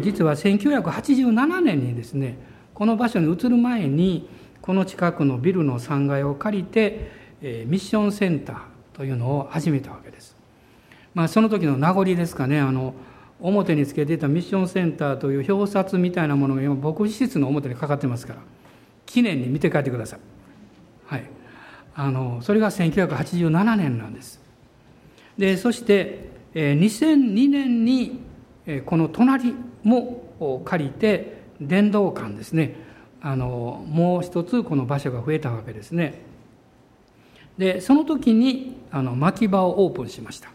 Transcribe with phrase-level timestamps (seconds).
[0.00, 2.38] 実は1987年にですね
[2.72, 4.28] この場所に移る前に
[4.62, 7.10] この近くのビルの3階を借りて
[7.42, 8.58] ミッションセンター
[8.94, 10.34] というのを始めたわけです。
[11.12, 12.94] まあ、その時の名残ですかねあの
[13.40, 18.40] 表につけていたミッションセンターという表札みたいなものが今牧師室の表にかかってますから
[19.06, 20.20] 記念に見て帰ってください。
[21.06, 21.24] はい、
[21.94, 24.40] あのそれが1987年なんです。
[25.36, 28.23] でそして2002年に
[28.86, 32.76] この隣も借りて伝道館ですね。
[33.20, 36.22] あのもう一つこの場所が増えたわけですね。
[37.58, 40.50] でその時にあの牧場をオープンしました。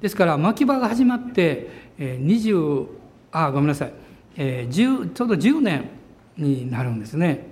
[0.00, 2.86] ですから牧場が始まって20
[3.30, 3.92] あごめんなさい。
[4.36, 5.88] 10ちょうど10年
[6.36, 7.46] になるんですね。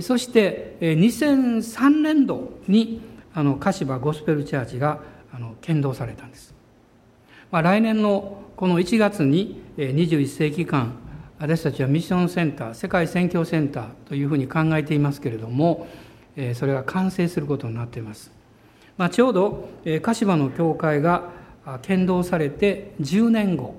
[0.00, 3.00] そして2003年度に
[3.32, 5.00] あの鹿島ゴスペルチャーチが
[5.32, 6.54] あの剣道されたんです、
[7.50, 10.92] まあ、来年のこの1月に21世紀間
[11.38, 15.88] 私たちはミッションセンター世界宣教センターというふうに考えていますけれども
[16.52, 18.30] それが完成することになっています、
[18.98, 19.70] まあ、ちょうど
[20.02, 21.30] 鹿島の教会が
[21.80, 23.76] 剣道されて10年後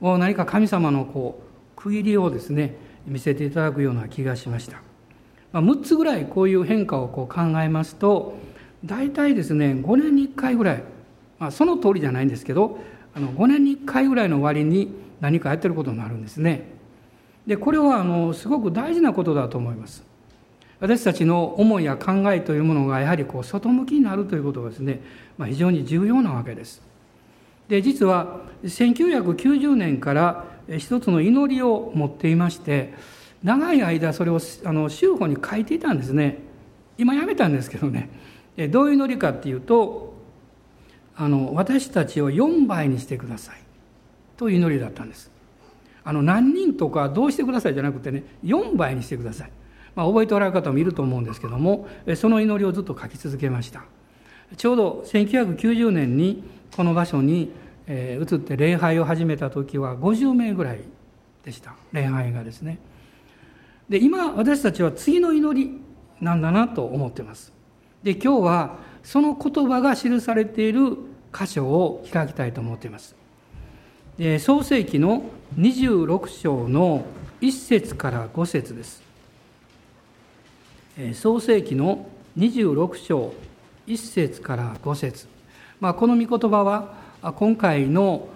[0.00, 2.74] 何か神様のこう区切りをですね
[3.06, 4.82] 見せていただくような気がしました、
[5.52, 8.34] まあ、6つぐらいこういう変化をこう考えますと
[8.84, 10.82] 大体ですね5年に1回ぐらい、
[11.38, 12.80] まあ、その通りじゃないんですけど
[13.14, 16.64] あの5年に1回ぐらいの終わりに何かやってることになるんですね。
[17.46, 20.04] でこれはあのすごく大事なことだと思います。
[20.80, 25.00] 私たちの思いや考えというものがやはりこう外向きになるということがですね、
[25.38, 26.82] まあ、非常に重要なわけです。
[27.68, 30.44] で実は1990年から
[30.78, 32.92] 一つの祈りを持っていまして
[33.42, 36.38] 長い間それをあの州法に書いていたんですね
[36.98, 38.10] 今やめたんですけどね
[38.70, 40.11] どういう祈りかっていうと
[41.22, 43.56] あの私たちを4倍にしてください。
[44.36, 45.30] という祈りだったんです。
[46.02, 49.52] あの何人とかどうしてくださいじゃなくてね4倍にしてください、
[49.94, 53.84] まあ、覚えておられる方もいると思うんですけどもその祈りをずっと書き続けました。
[54.56, 56.42] ちょうど1990年に
[56.76, 57.52] この場所に
[57.86, 60.80] 移って礼拝を始めた時は50名ぐらい
[61.44, 61.76] でした。
[61.92, 62.80] 礼拝がですね。
[63.88, 65.80] で今私たちは次の祈り
[66.20, 67.52] なんだなと思ってます。
[68.02, 70.96] で今日はその言葉が記されている
[71.32, 73.14] 箇所を開きたいと思っています。
[74.38, 75.24] 創世紀の
[75.58, 77.04] 26章の
[77.40, 79.02] 1節から5節です。
[81.14, 82.06] 創世紀の
[82.38, 83.32] 26章
[83.86, 85.26] 1節から5節。
[85.80, 86.94] まあ、この御言葉は
[87.34, 88.28] 今回の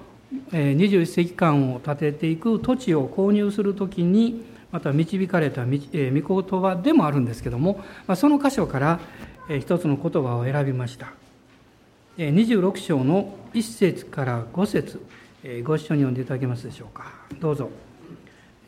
[0.51, 5.81] 21世紀間を建てていく土地を購入するときにまた導かれた御言
[6.61, 7.81] 葉でもあるんですけども
[8.17, 9.01] その箇所から
[9.49, 11.13] 一つの言葉を選びました。
[12.17, 15.01] 26章の1節から5節
[15.65, 17.13] ご一緒に読んでいただけますでしょうか。
[17.41, 17.71] どうぞ。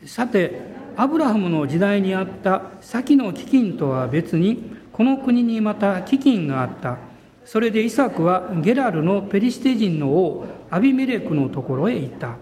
[0.05, 0.61] さて
[0.95, 6.97] アブラハムの時代にあった先の飢饉とは別にこの国にまた飢饉があった。
[7.43, 12.35] それでイサクはゲラルのペリシテ人の王アビメレクのところへ行った。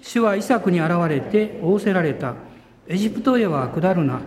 [0.00, 2.34] 主はイサクに現れて仰せられた。
[2.88, 4.20] エジプトへは下るな。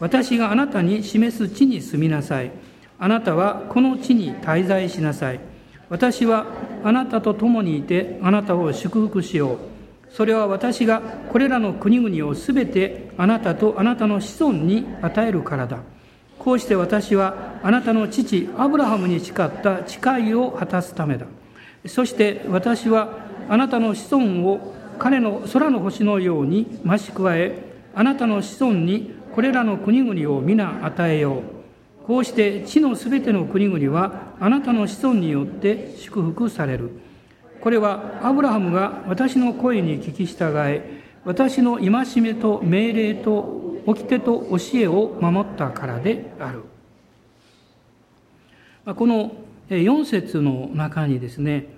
[0.00, 2.50] 私があなたに示す地に住みなさい。
[2.98, 5.51] あなたはこの地に滞在しなさい。
[5.92, 6.46] 私は
[6.84, 9.58] あなたと共にいてあなたを祝福しよう。
[10.10, 15.80] それは私がこれらの国々をすべてあなたとあなたの子孫に与えるからだ。
[16.38, 21.26] こうして私はあなたの父アブラハムに誓った誓いを果たすためだ。
[21.86, 23.18] そして私は
[23.50, 27.62] あなたの子孫を彼の空の星のように増し加え
[27.94, 31.61] あなたの子孫にこれらの国々を皆与えよう。
[32.06, 36.90] こうして地のすべての国々はあなたの子孫によって祝福される。
[37.60, 46.64] これはアブラハムが私の声に聞き従え、私の戒めと命令と掟と教えを守ったからである。
[48.94, 49.32] この
[49.70, 51.68] 4節の中にですね、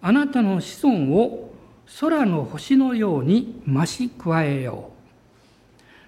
[0.00, 1.52] あなたの子孫を
[2.00, 4.92] 空の星のように増し加えよう。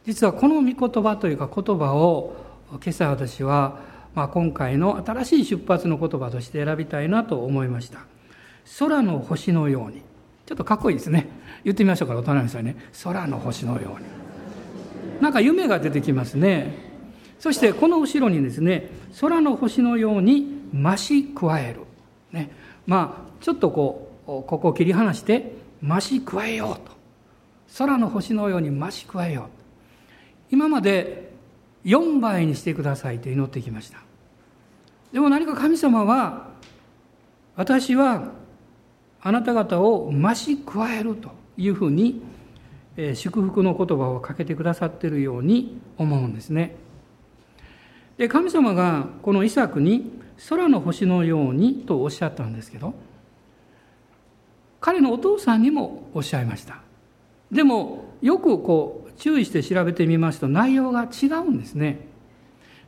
[0.07, 2.37] 実はこの御言葉というか言葉を
[2.83, 3.79] 今朝私は、
[4.15, 8.01] まあ、今回の新しい出発の言葉として選びたいなと思いました。
[8.79, 10.03] 空の星のように。
[10.47, 11.29] ちょっとかっこいいですね。
[11.65, 12.77] 言ってみましょうかお隣さんね。
[13.03, 14.25] 空の星のように。
[15.21, 16.75] なんか夢が出てきますね。
[17.39, 18.89] そしてこの後ろにですね
[19.21, 21.81] 空の星のように増し加える、
[22.33, 22.51] ね、
[22.87, 26.95] まあちょっとこうここを切り離して増し加えようと。
[27.79, 29.45] 空の星のように増し加えよう。
[30.51, 31.34] 今まで
[31.85, 33.99] 4倍にしてくださいと祈ってきました
[35.13, 36.49] でも何か神様は
[37.57, 38.33] 私は
[39.21, 42.21] あなた方を増し加えるというふうに、
[43.15, 46.77] 祝福の言葉をかけてくださっているように思うんですね。
[48.17, 52.95] で神様がこのイサクに空の星のようにとおっしゃったんですけど
[54.81, 56.79] 彼のお父さんにもおっしゃいました
[57.51, 62.07] でもよくこう注意して調べてみますと内容が違うんですね。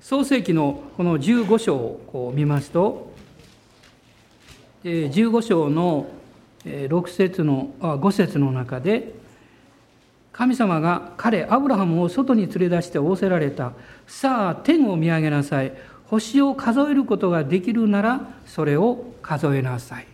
[0.00, 3.12] 創世記のこの15章をこう見ますと
[4.84, 6.06] 15章の
[6.64, 9.14] 6節の5節の中で
[10.32, 13.72] 神様が彼アブラハムを外に連れ出して仰せられた。
[14.06, 15.72] さあ天を見上げなさい。
[16.04, 20.06] 星を数えることができるならそれを数えなさい。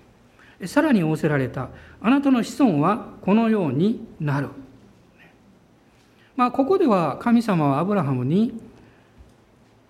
[0.69, 1.71] さらに仰せられた。
[2.01, 4.49] あなたの子孫はこのようになる。
[6.43, 8.53] まあここでは神様はアブラハムに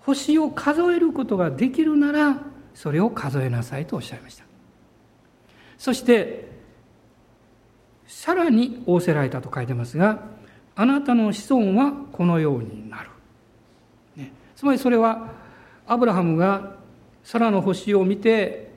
[0.00, 2.42] 星を数えることができるなら
[2.74, 4.44] それを数えなさいとおっしゃいました。
[5.78, 6.52] そして
[8.06, 10.24] さらに仰せられたと書いてますが
[10.76, 13.08] あなたの子孫はこのようになる、
[14.14, 15.28] ね、つまりそれは
[15.86, 16.76] アブラハムが
[17.32, 18.74] 空の星を見て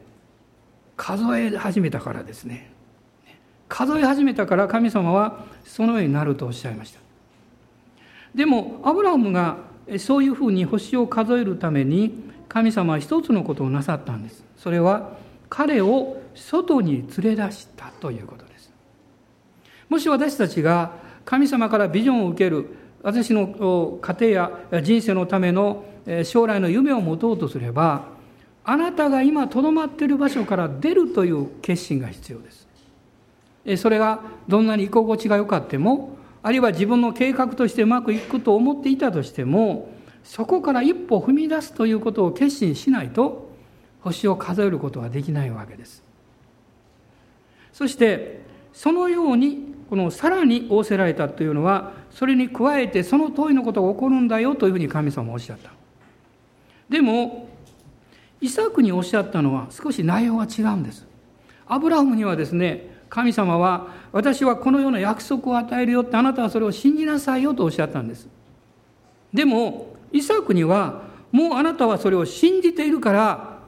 [0.95, 2.71] 数え始めたからですね。
[3.67, 7.04] 数え始めたから神様はそのようになるとおっしゃいました。
[8.35, 9.57] でもアブラハムが
[9.97, 14.43] そういうふうに星を数えるために神様は一つのことをなさったんです。
[14.57, 15.17] それは
[15.49, 18.71] 彼を外に連れ出したということです。
[19.87, 20.93] もし私たちが
[21.23, 22.67] 神様からビジョンを受ける
[23.03, 24.31] 私の家庭
[24.71, 25.85] や人生のための
[26.23, 28.05] 将来の夢を持とうとすれば
[28.63, 32.67] あなたが今とどまっている場所から出るという決心が必要です。
[33.81, 36.14] それがどんなに居心地が良かっても
[36.45, 39.89] あるいは自分の計画としてうまくいくと思っていたとしても
[40.23, 43.49] そこから一歩踏み出すということを決心しないと
[44.01, 46.03] 星を数えることはできないわけです。
[47.73, 48.41] そして
[48.73, 55.71] そのようにこのさらに仰せられたというのはそれに加えてその通りのことが起こるんだよというふうに神様はおっしゃった。
[56.87, 57.49] でも
[58.39, 61.07] イサクにおっしゃったのは少し内容が違うんです。
[61.65, 68.27] アブラハムにはですね神様は私はこのような約束を与えるよってあなたはそれを信じなさいよとおっしゃったんです。
[69.33, 73.59] でもイサクにはもうあなたはそれを信じているから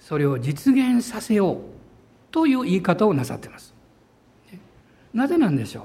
[0.00, 1.58] それを実現させよう
[2.32, 3.72] という言い方をなさっています。
[5.14, 5.82] なぜなんでしょ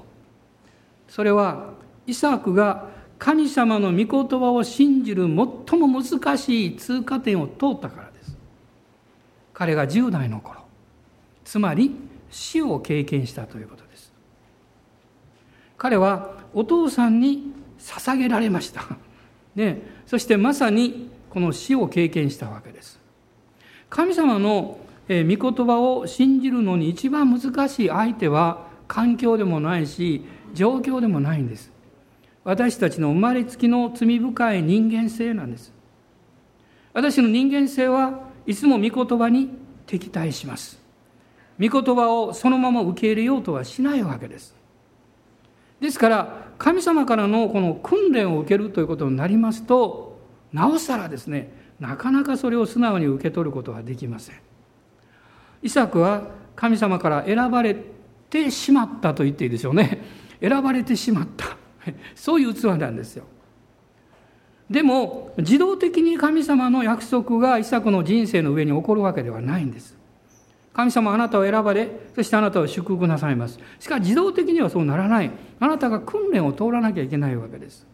[1.07, 1.11] う？
[1.11, 1.73] それは
[2.07, 2.87] イサクが
[3.19, 5.27] 神様の御言葉を信じる
[5.67, 8.35] 最も難しい通過点を通ったからです。
[9.53, 10.61] 彼が10代の頃
[11.45, 11.91] つまり
[12.31, 14.11] 死を経験したということです。
[15.77, 18.83] 彼はお父さんに捧げられました、
[19.55, 22.99] ね、そしてまさにこの死を経験したわけです。
[23.89, 30.23] 神様の御言葉を信じるのに一番難しい相手は環境でもないし
[30.53, 31.71] 状況でもないんです。
[32.43, 35.73] 私たちの生まれつきの罪深い人間性なんです。
[36.93, 39.49] 私の人間性はいつも御言葉に
[39.85, 40.80] 敵対します。
[41.61, 44.55] 御言葉をそのまま受け入れようとはしないわけです。
[45.79, 50.19] ですから神様からのこの訓練を受けるということになりますと
[50.53, 54.35] なおさらですねなかなかそれを素直に受け取ることはできません。
[55.63, 56.23] イサクは
[56.55, 57.75] 神様から選ばれ
[58.29, 60.01] てしまったと言っていいでしょうね。
[60.39, 61.57] 選ばれてしまった。
[62.15, 63.25] そういう器なんですよ。
[64.69, 70.00] でも自動的に神様の約束がイサクの人生の上に起こるわけではないんです。
[70.73, 73.59] 神様あなたを選ばれそしてあなたを祝福なさいます。
[73.79, 75.31] しかし自動的にはそうならない。
[75.59, 77.85] あなたが訓練を通らなきゃいけないわけです。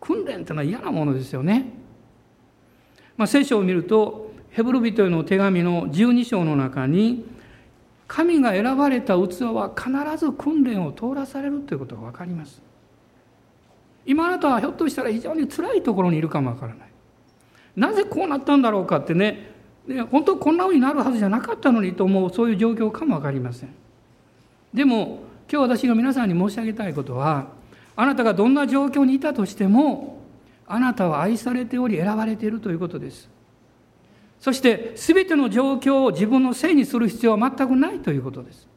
[0.00, 1.66] 訓練ってのは嫌なものですよね、
[3.16, 7.26] まあ、聖書を見るとヘブル人への手紙の12章の中に
[8.08, 12.60] 神が選ばれた器は必ず訓練を通らされるということが分かります。
[14.04, 16.90] 今あなたはひょっとしたら非常に辛いところにいるかもわからない。
[17.76, 19.49] なぜこうなったんだろうかってね
[19.90, 23.74] で本当こんなふうになるはずじゃなかったのにと思うそういう状況かも分かりません。
[24.72, 27.48] でも今日私が皆さんに申し上げたいことは
[27.96, 30.22] あなたがどんな状況にいたとしても
[30.68, 33.28] あなたは愛されており選ばれているということです。
[34.38, 38.68] そして全ての状況を自分のせいにする必要は全くないということです。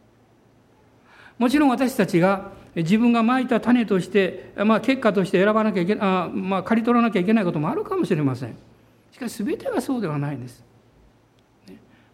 [1.38, 8.56] もちろん私たちが自分がまいた種として、まあ、結果として選ばなきゃいけない、まあ、刈り取らなきゃいけないこともあるかもしれません。
[9.12, 10.73] しかし全てがそうではないんです。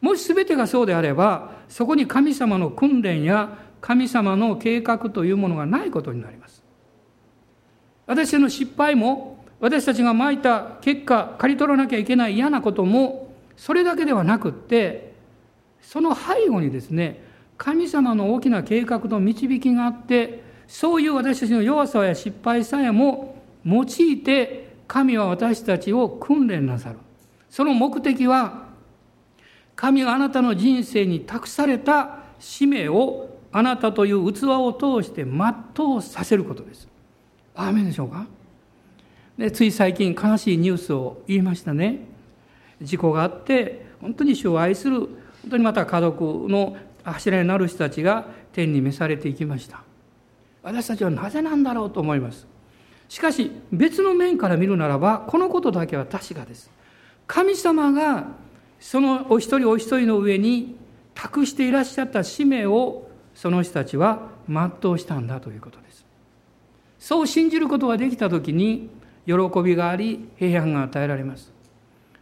[0.01, 6.63] もし全てがそうであればそこに神様の訓練や神様の計画というものがないことになります。
[8.05, 15.13] 私の失敗も私たちがまいた結果刈り取らなきゃいけない嫌なこともそれだけではなくって
[15.81, 17.23] その背後にですね
[17.57, 26.95] 神様の大きな計画と導きがあってそういう私たちの弱さや失敗さえも用いて神は私たちを訓練なさる。
[27.49, 28.68] その目的は
[29.79, 36.89] 神があなたの人生に託された使命をあなたという器を通して全うさせることです。
[37.55, 38.27] アーメンでしょうか？
[39.37, 42.01] でつい最近悲しいニュースを言いましたね。
[42.81, 45.09] 事故があって本当に主を愛する本
[45.51, 49.81] 当にまた家族の柱になる人たちが天に召されていきました。
[50.61, 52.45] 私たちはなぜなんだろうと思います。
[53.07, 56.69] しかし別の面から見るならばこのことだけは確かです。
[57.27, 58.27] 神様が
[58.79, 60.75] そのお一人お一人の上に
[61.13, 66.05] 託していらっしゃった使命をその人たちは全うしたんだということです。
[66.97, 68.89] そう信じることができた時に
[69.25, 69.33] 喜
[69.63, 71.51] びがあり平安が与えられます。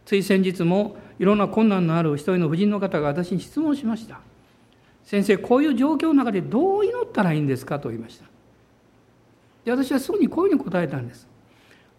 [0.04, 4.20] つい先日もいろんな困難のある一人の婦人の方が私に質問しました。
[5.04, 8.26] 先生、こういう状況の中でどう祈ったらいいんですかと言いました。
[9.64, 11.26] で私はすぐにこういうふうに答えたんです。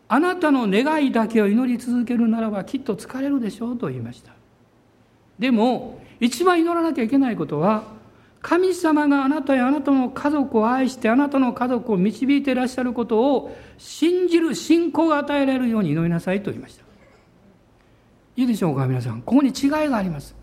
[0.08, 4.39] あなたの願いだけを祈り続けるならばきっと疲れるでしょうと言いました。
[5.40, 7.84] でも、一番祈らなきゃいけないことは、
[8.42, 16.84] 神様があなたやあなたの家族を愛してあなたの家族を導いていらっしゃることを信じる信仰が与えられるように祈りなさいと言いました。
[18.38, 19.22] いいでしょうか皆さん。
[19.22, 20.36] ここに違いがあります。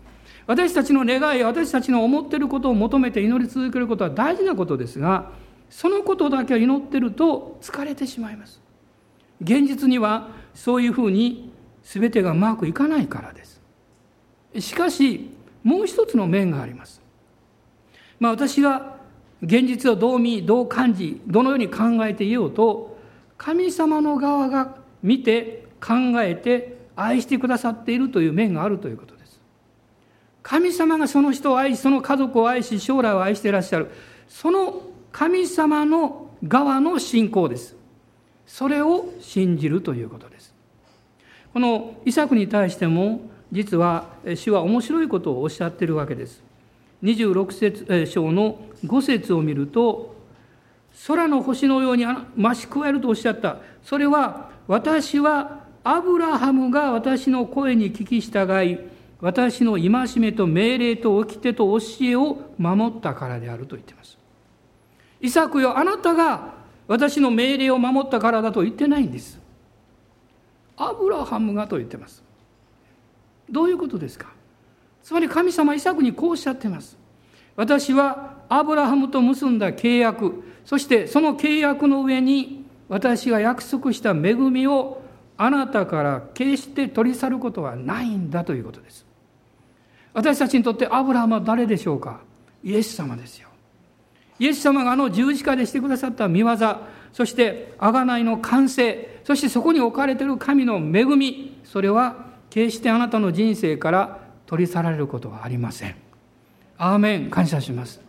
[0.45, 5.31] 私たちの願い、私たちの思っていることを求めて祈り続けることは大事なことですが、
[5.69, 8.61] そのことだけを祈ってると疲れてしまいます。
[9.41, 11.51] 現実にはそういうふうに
[11.83, 13.36] 全てがうまくいかないから。
[14.59, 15.29] しかし、
[15.63, 17.01] もう一つの面があります。
[18.19, 18.97] まあ私が
[19.41, 22.97] 現実をどう見、どう感じ、どのように考えていようと、
[23.37, 29.39] 神様の側が見て、考えて、愛してくださっているという面があるということです。
[30.41, 33.91] 神様がその人を愛し、その家族を愛し、将来を愛していらっしゃる。
[34.27, 37.75] その神様の側の信仰です。
[38.45, 40.55] それを信じるということです。
[41.53, 46.43] このイサクに対しても、実は主は面白いことをおっしゃってるわけです。
[47.03, 50.15] 26節章の5節を見ると、
[51.07, 53.57] 空の星のように増し加えるとおっしゃった。
[53.83, 58.79] それは、私はアブラハムが私の声に聞き従い、
[59.21, 64.17] 私の戒めと命令と掟と教えを守ったからであると言っています。
[65.21, 66.55] イサクよ、あなたが
[66.87, 69.39] 私の命令を守ったからだと言ってないんです。
[70.75, 72.26] アブラハムがと言ってます。
[73.49, 74.27] どういうことですか？
[75.03, 76.97] つまり神様イサクにこうおっしゃってます。
[77.55, 85.01] 私はアブラハムと結んだ契約、そしてその契約の上に私が約束した恵みを
[85.37, 89.05] あなたから決して取り去ることはないんだということです。
[90.13, 92.21] 私たちにとってアブラハムは誰でしょうか？
[92.63, 93.49] イエス様ですよ。
[94.39, 96.55] イエス様があの十字架でしてくださった見業、
[97.13, 105.95] そして贖いの完成、そしてそこに置かれている神の恵み、それは決してあなたの人生から取り去られることはありません。
[106.77, 108.01] アーメン、感謝します。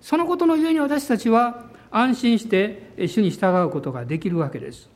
[0.00, 4.88] そのことのゆえに私たちは安心して主に従うことができるわけです。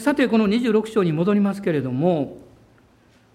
[0.00, 2.38] さて、この26章に戻りますけれども、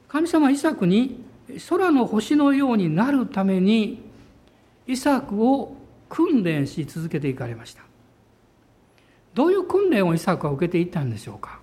[0.07, 1.23] 神様はイサクに
[1.69, 4.01] 空の星のようになるために、
[4.87, 5.77] イサクを
[6.09, 7.83] 訓練し続けていかれました。
[9.33, 11.59] どういう訓練をイサクは受けていったんでしょうか？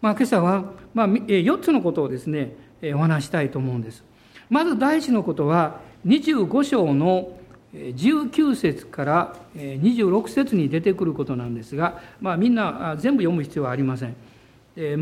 [0.00, 0.64] まあ、今朝は、
[0.94, 2.54] まあ、4つのことをですね、
[2.94, 4.04] お話したいと思うんです。
[4.48, 7.36] まず第一のことは、25章の
[7.74, 14.14] 19節から26節に出てくることなんですが、まあ、みんな全部読む必要はありません。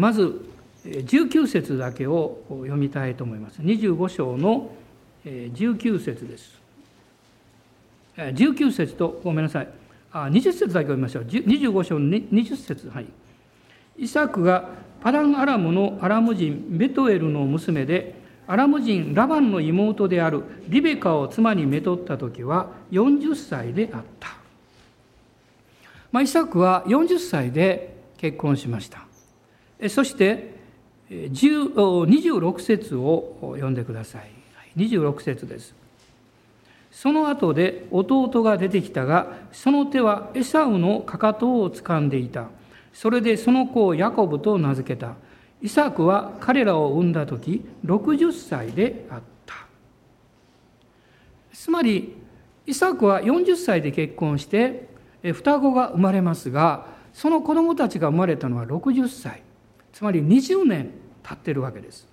[0.01, 0.41] まず
[0.85, 3.61] 19節だけを読みたいと思います。
[3.61, 4.71] 25章の
[5.25, 6.61] 19節です。
[8.17, 9.69] 19節と、ごめんなさい。
[10.13, 11.25] あ20節だけ読みましょう。
[11.25, 13.07] 25章の20節はい。
[13.99, 14.71] イサクが
[15.03, 18.15] パランアラムのアラム人ベトエルの娘で、
[18.49, 24.29] アラム人ラバンの妹であるリベカを妻にめとった時は40歳であった。
[26.13, 29.07] まあ、イサクは40歳で結婚しました。
[29.89, 30.55] そして
[31.11, 34.31] 26節を読んでください。
[34.77, 35.75] 26節です。
[36.91, 42.47] その後で弟が出てきたが、その手はエサウのかかとを掴んでいた。
[42.97, 45.17] それでその子をヤコブと名付けた。
[45.61, 49.55] イサクは彼らを産んだ時、60歳であった。
[51.53, 52.17] つまり、
[52.65, 54.89] イサクは40歳で結婚して、
[55.23, 59.43] 双子が生まれますが、その子供たちが生まれたのは60歳。
[59.93, 62.09] つまり20年経ってるわけです。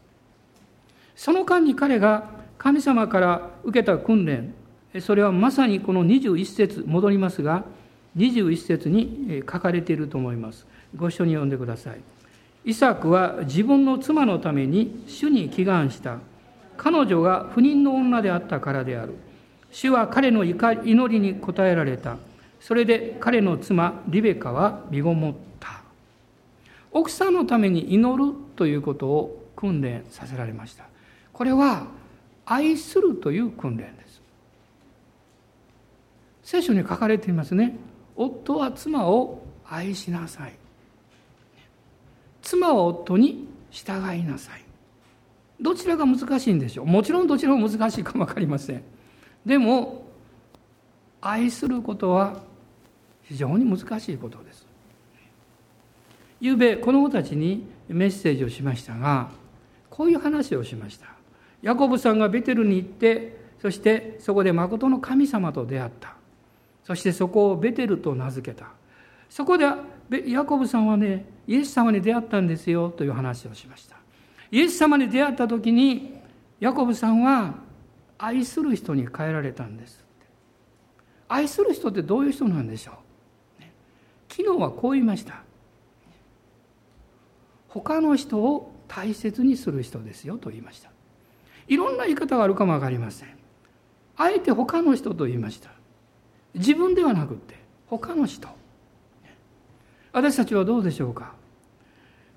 [1.15, 4.53] その間に彼が神様から受けた訓練、
[4.99, 7.63] それはまさにこの21節戻りますが
[8.17, 10.65] 21節に書かれていると思います。
[10.95, 11.99] ご一緒に読んでください。
[12.65, 16.19] イサクは自分の妻のために主に祈願した。
[16.77, 19.13] 彼女が不妊の女であったからである。
[19.71, 22.17] 主は彼の祈りに応えられた。
[22.59, 25.81] それで彼の妻リベカは身ごもった。
[26.91, 30.85] 奥さんのために祈るということを訓練させられました。
[31.33, 31.87] これは
[32.45, 34.21] 愛するという訓練です。
[36.43, 37.75] 聖書に書かれていますね。
[38.15, 40.53] 夫は妻を愛しなさい。
[42.41, 44.63] 妻は夫に従いなさい。
[45.61, 46.85] どちらが難しいんでしょう？
[46.85, 48.83] もちろんどちらも難しいかも分かりません。
[49.45, 50.05] でも
[51.21, 52.41] 愛することは
[53.23, 54.67] 非常に難しいことです。
[56.41, 59.29] ゆうべ子供たちにメッセージをしましたが
[59.89, 61.07] こういう話をしました。
[61.61, 66.17] ヤコブさんがベテルに行ってそしてそこで誠の神様と出会った。
[66.83, 68.67] そしてそこをベテルと名付けた。
[69.29, 69.65] そこで
[70.27, 73.95] ヤコブさんはねイエス様に出会ったんですよという話をしました。
[74.51, 76.13] イエス様に出会った時に
[76.59, 77.55] ヤコブさんは
[78.19, 80.05] 愛する人に変えられたんです
[81.27, 83.63] 愛する人ってどういう人なんでしょう、
[84.29, 85.41] 昨日はこう言いました。
[87.67, 90.91] 他の人を大切にする人ですよと言いました。
[91.67, 93.29] いろんな言い方があるかも分かりません。
[94.15, 95.71] あえて他の人と言いました。
[96.55, 98.47] 自分ではなくって他の人。
[100.11, 101.33] 私たちはどうでしょうか？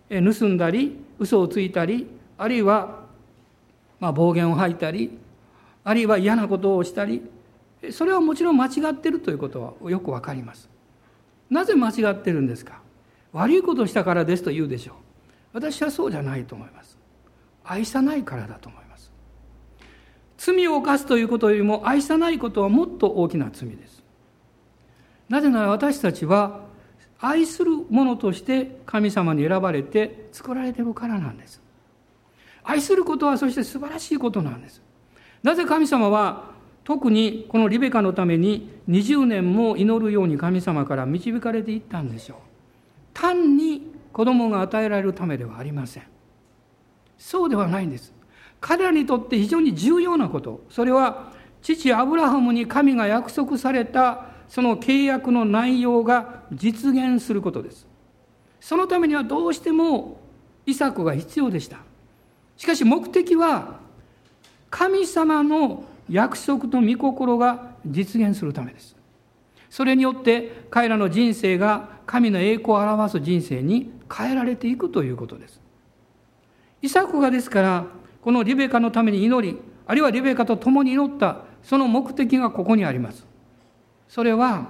[0.09, 2.07] 盗んだり嘘をついたり
[2.39, 3.05] あるいは
[4.01, 5.19] まあ暴言を吐いたり
[5.85, 7.23] あるいは嫌なことをしたり
[7.91, 10.69] それはもちろん間違ってるということはよくわかります。
[11.51, 12.81] なぜ間違ってるんですか？
[13.33, 14.95] 悪いことをしたからですと言うでしょう。
[15.53, 16.99] 私はそうじゃないと思います。
[17.65, 19.13] 愛さないからだと思います。
[20.39, 23.96] 罪を犯すということよりも愛さないことはもっと大きな罪です。
[25.29, 26.67] なぜなら私たちは
[27.19, 31.61] 愛する者として神様に選ばれて作られているからなんです。
[32.63, 34.83] 愛することはそして素晴らしいことなんです。
[35.43, 42.39] なぜ神様は特にこのリベカのために20年も祈るように神様から導かれていったんでしょう。
[43.15, 46.03] 単に子供が与えられるためではありません。
[47.19, 48.13] そうではないんです。
[48.61, 50.65] 彼らにとって非常に重要なこと。
[50.71, 57.87] それは父アブラハムに神が約束されたその契約の内容が実現することです。
[58.61, 60.21] そのためにはどうしても
[60.67, 61.79] イサクが必要でした。
[62.57, 63.81] しかし目的は
[64.71, 68.97] 神様の約束と御心が実現するためです。
[69.71, 75.61] それによって彼らの人生が神の栄光を表す人生に変えられていくということです。
[76.83, 77.87] イサクがですから
[78.23, 83.26] このリベカのために祈りあるいはリベカと共に祈ったその目的がここにあります。
[84.09, 84.69] それは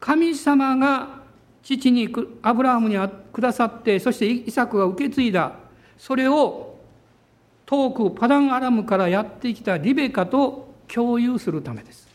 [0.00, 1.22] 神様が
[1.62, 2.08] 父に
[2.42, 2.96] アブラハムに
[3.32, 5.52] くださってそしてイサクが受け継いだ
[5.96, 6.78] それを
[7.66, 12.08] 遠くパダンアラムからやってきたリベカと共有するためです。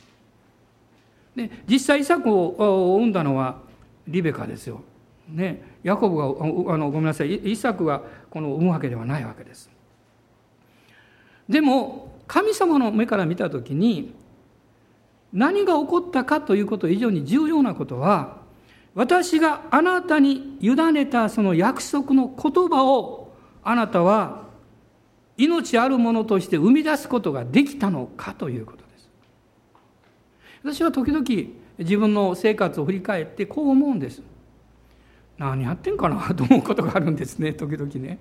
[1.35, 3.59] で実際イサクを産んだのは
[4.07, 4.81] リベカですよ。
[5.29, 9.69] ね、ヤコブがあのごめんなさいイサクがこの産むわけではないわけです。
[11.49, 14.13] でも神様の目から見た時に
[15.33, 18.37] 何が起こったかということ以上に重要なことは
[18.95, 23.31] 私があなたに委ねたその約束の言葉を
[23.63, 24.47] あなたは
[25.37, 29.09] 命あるものとして生み出すことができたのかということです。
[30.63, 31.23] 私は時々
[31.77, 34.23] 自分の生活を振り返ってこう思うんです。
[35.37, 38.17] 何やってんかなと思うことがあるんですね時々ね。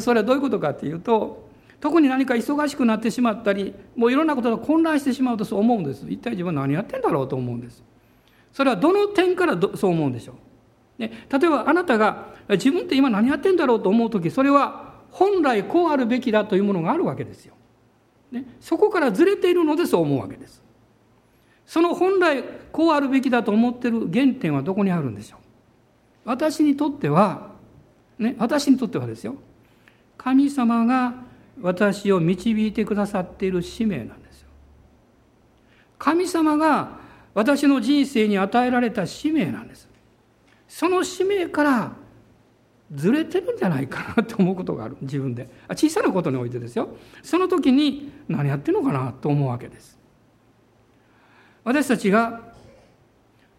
[0.00, 1.48] それはどういうことかっていうと
[1.80, 6.06] 特に何か忙しくなってしまったりもういろんなことが混乱してしまうとそう思うんです。
[6.08, 7.82] 一体自分は何やってんだろうと思うんです。
[8.52, 10.34] それはどの点からそう思うんでしょ
[10.98, 17.54] う、ね、例えばあなたが自分って今何やってんだろうと思う時それは本来こうあるべきだというものがあるわけですよ、
[18.32, 20.62] ね、そこからずれているのでそう思うわけです。
[21.64, 25.40] その本来こうあるべきだと思ってる原点はどこにあるんでしょう。
[26.24, 27.52] 私にとっては
[28.18, 29.36] ね私にとってはですよ。
[30.18, 31.14] 神様が
[31.62, 34.48] 私を導いてくださっている使命なんですよ。
[35.98, 36.98] 神様が
[37.34, 39.88] 私の人生に与えられた使命なんです。
[40.68, 41.92] その使命から
[42.92, 44.96] ずれてるんじゃないかなと思うことがある。
[45.02, 45.48] 自分で。
[45.70, 46.88] 小さなことにおいてですよ。
[47.22, 49.98] その時に何やってるのかなと思うわけです。
[51.62, 52.40] 私たちが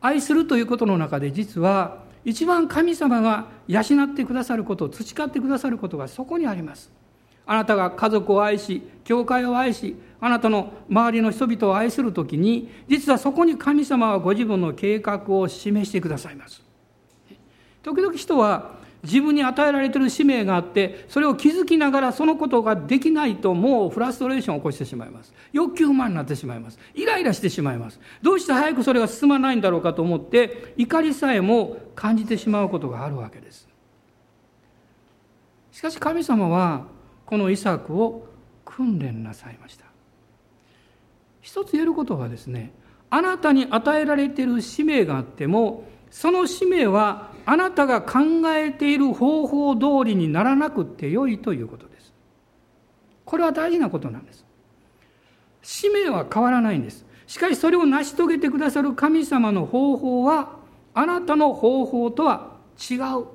[0.02, 6.92] 愛するということの中で実は一番神様が養ってくださること培ってくださることがそこにあります。
[7.46, 16.62] あなたが家族を愛し教会を愛しあなたの周りの人々を愛する時に実はそこに神様はご自分の計画を示してくださいます。
[17.84, 25.34] 時々人は自分に与えられている使命があってそれを気づきながらそのことができないともうフラストレーションを起こしてしまいます。
[25.52, 26.78] 欲求不満になってしまいます。
[26.94, 28.00] イライラしてしまいます。
[28.22, 33.68] どうして早くそれが進まないんだろうかと思って怒りさえも感じてしまうことがあるわけです。
[35.72, 36.86] しかし神様は
[37.32, 38.28] このイサクを
[38.66, 39.86] 訓練なさいました。
[41.40, 42.74] 一つ言えることはですね
[43.10, 52.14] あなたに与えられている使命があってもその使命はあなたが考えている方法通りにならなくてよいということです。
[53.24, 54.46] これは大事なことなんです。
[55.62, 57.06] 使命は変わらないんです。
[57.28, 60.58] しかしそれを成し遂げてくださる神様の方法は
[60.94, 63.28] あなたの方法とは違う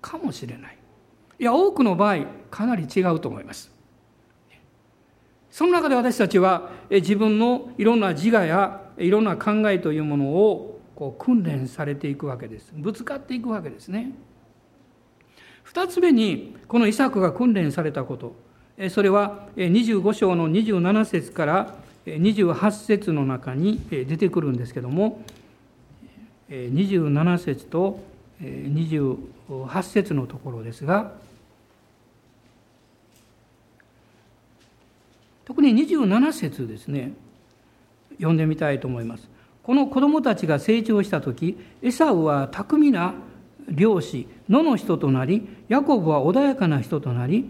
[0.00, 0.78] かもしれない。
[1.42, 2.18] いや多くの場合
[2.52, 3.68] かなり違うと思います。
[5.50, 12.72] その中で私たちは自分のいろんな自我やいろんな考えというものをこう訓練されていくわけです。
[12.76, 14.12] ぶつかっていくわけですね。
[15.64, 18.36] 二つ目にこのイサクが訓練されたこと。
[18.88, 21.74] それは25章の27節から
[22.06, 25.22] 28節の中に出てくるんですけども
[26.48, 27.98] 27節と
[28.40, 31.20] 28節のところですが
[35.44, 37.12] 特に27節ですね
[38.16, 39.28] 読んでみたいと思います。
[39.62, 43.14] この子供たちが成長した時エサウは巧みな
[43.68, 47.48] 漁師野の人となりヤコブは穏やかな人となり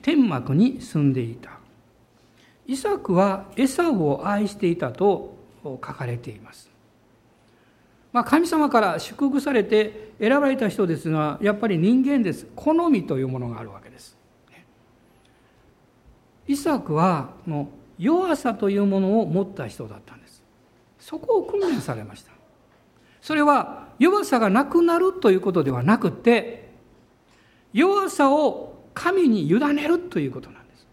[0.00, 1.50] 天幕に住んでいた。
[2.66, 6.70] イサクはエサウを愛していたと書かれています。
[8.12, 12.46] まあ、神様から祝福されて選ばれた人ですがやっぱり人間です。
[12.56, 14.16] 好みというものがあるわけです。
[16.46, 20.42] イサクはの弱さというものを持った人だったんです。
[20.98, 22.32] そこを訓練されました。
[23.20, 26.72] それは弱さがなくなるということではなくて
[27.72, 30.86] 弱さを神に委ねるということなんです、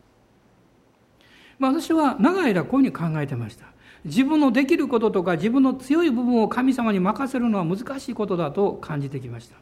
[1.57, 3.65] まあ、私は長い間こういうふうに考えてました。
[4.05, 9.57] 自分のできることとか自分の強い部分を神様に任せるのは難しいことだと感じてきました。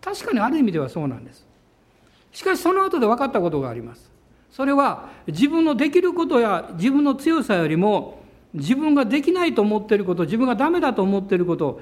[0.00, 1.46] 確かにある意味ではそうなんです。
[2.30, 4.11] しかしその後で分かったことがあります。
[4.52, 11.80] それは自分のできることや自分の強さよりも自分ができないと思っていること自分がダメだと思っていること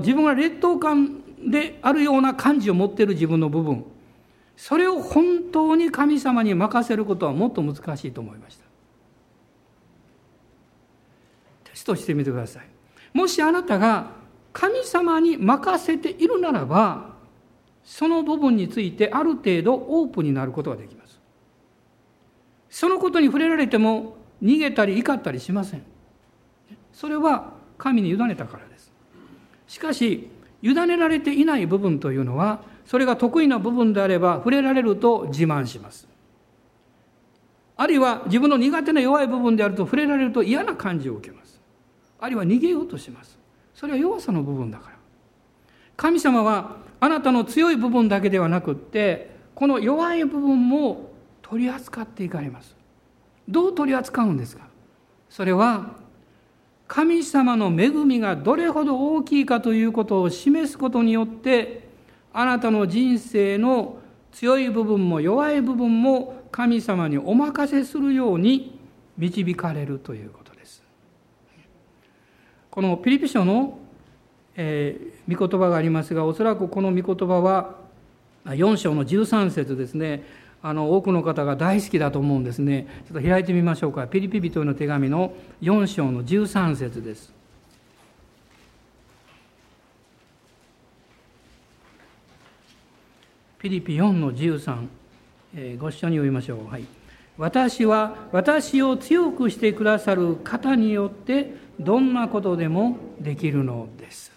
[0.00, 3.84] 自分が劣等感であるような感じを持っている自分の部分。
[4.54, 8.64] それを本当に神様に任せることはもっと難しいと思いました。
[11.64, 12.66] テストしてみてください。
[13.14, 14.10] もしあなたが
[14.52, 17.14] 神様に任せているならば
[17.82, 20.99] その部分についてある程度オープンになることができます。
[22.70, 25.82] そのことに触れられても逃げたり怒ったりしません。
[26.92, 28.92] それは神に委ねたからです。
[29.66, 30.30] しかし
[30.62, 36.08] 委ねられていない部分というのはそれが得意な部分であれば触れられると自慢します。
[37.76, 41.60] あるいは自分の苦手な弱い部分であると触れられると嫌な感じを受けます。
[42.20, 43.38] あるいは逃げようとします。
[43.74, 44.96] それは弱さの部分だから。
[45.96, 51.09] 神様はあなたの強い部分だけではなくってこの弱い部分も
[51.50, 52.76] 取り扱っていかれます。
[53.48, 54.68] どう取り扱うんですか？
[55.28, 55.96] それは
[56.86, 61.88] 神様の恵みがどれほど大きいかということを示すことによって
[62.32, 63.98] あなたの人生の
[64.30, 68.78] 強い部分も弱い部分も神様にお任せするように
[69.18, 70.84] 導かれるということです。
[72.70, 73.78] このピリピ書の、
[74.54, 77.74] えー、御言葉がありますがおそらくこの御言葉は
[78.44, 80.22] 4章の13節ですね。
[80.62, 82.86] あの多くの方が大好きだと思うんですね。
[83.08, 84.06] ちょっと開いてみましょうか。
[84.06, 87.32] ピリピ人への手紙の4章の13節です。
[93.58, 94.88] ピリピ4の13、
[95.54, 96.70] えー、ご一緒に読みましょう。
[96.70, 96.84] はい。
[97.38, 104.30] 私は私を強くしてくださる方によってどんなことでもできるのです。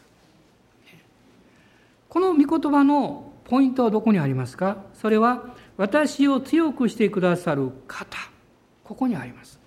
[2.07, 4.77] この御言葉のポイントはどこにありますか？
[4.93, 8.17] それは私を強くしてくださる方。
[8.83, 9.59] ここにあります。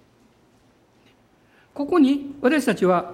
[1.75, 3.13] ここに私たちは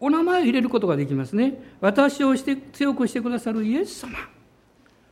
[0.00, 1.76] お名前を入れることができますね。
[1.80, 4.18] 私をして強くしてくださるイエス様。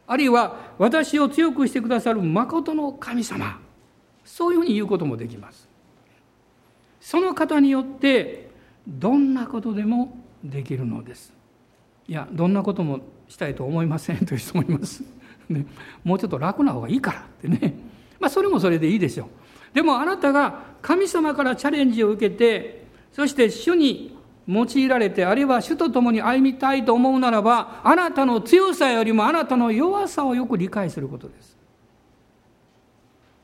[0.07, 3.61] あるいは私を強くしてくださる誠の神様。
[4.25, 5.69] そういうふうに言うこともできます。
[7.01, 8.51] その方によって
[8.87, 11.33] どんなことでもできるのです。
[12.09, 13.01] いやどんなことも
[13.33, 15.03] したいと思いませんという人もいます
[15.49, 15.67] ね、
[16.05, 17.75] もうちょっと楽な方がいいからってね
[18.21, 19.27] まあそれもそれでいいでしょう。
[19.75, 24.17] でもあなたが神様からチャレンジを受けて、そして主に
[24.47, 31.57] 用いられて、あるいは主と共に歩みたいと思うならば、あなたの強さよりもあなたの弱さをよく理解することです。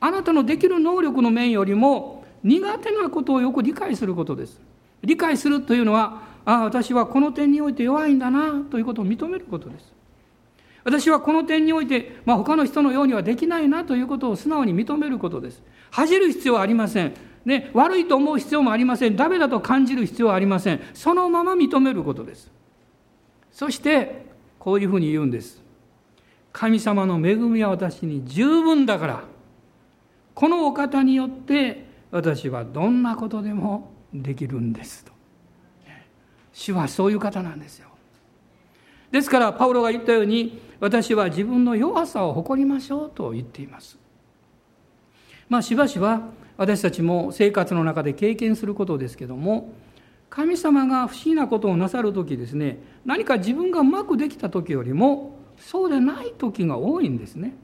[0.00, 4.60] あなたのできる能力の面よりも苦手なことをよく理解することです。
[5.02, 9.92] 理解するというのは、ああ、私はこの点において弱いんだなということを認めることです。
[10.82, 15.62] 私はこの点において、まあ、他の人のようにはできないなということを素直に認めることです。
[15.90, 17.12] 恥じる必要はありません。
[17.44, 19.16] ね、悪いと思う必要もありません。
[19.16, 20.80] ダメだと感じる必要はありません。
[20.94, 22.50] そのまま認めることです。
[23.52, 24.24] そして、
[24.58, 25.62] こういうふうに言うんです。
[26.54, 29.24] 神様の恵みは私に十分だから、
[30.34, 35.17] このお方によって私はどんなことでもできるんですと。
[36.58, 37.88] 主はそういう方なんですよ。
[39.12, 43.96] ですから、パウロが言ったように、私は自分の弱さを誇りましょうと言っています。
[45.48, 46.22] まあ、しばしば
[46.56, 49.72] 私たちも生活の中で経験することですけども、
[50.28, 57.54] 神様が不思議なことをなさる時ですね、何か自分がうまくできた時よりも、そうでない時が多いんですね。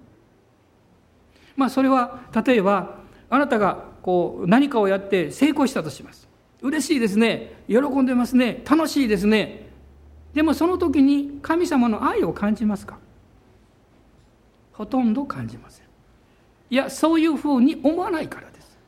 [1.57, 6.29] まあ、それは、例えば、あなたがこう何かをやって成功したとします。
[6.65, 7.53] 嬉しいですね。
[7.69, 8.63] 喜んでますね。
[8.69, 9.69] 楽しいですね。
[10.33, 12.99] でもその時に神様の愛を感じますか？
[14.73, 15.85] ほとんど感じません。
[16.71, 18.79] いや、そういうふうに思わないからです。